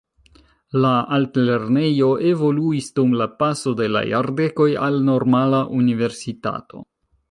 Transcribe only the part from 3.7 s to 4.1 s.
de la